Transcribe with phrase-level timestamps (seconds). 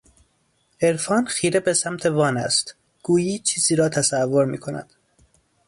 [0.81, 4.89] عرفان خیره به سمت وان است گویی چیزی را تصور میکند